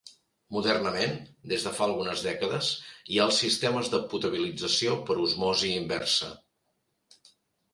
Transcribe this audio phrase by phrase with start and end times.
[0.55, 1.11] Modernament,
[1.51, 2.69] des de fa algunes dècades,
[3.11, 6.33] hi ha els sistemes de potabilització per osmosi inversa.